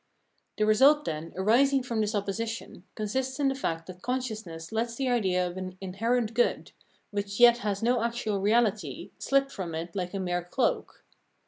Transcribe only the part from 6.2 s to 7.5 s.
good, which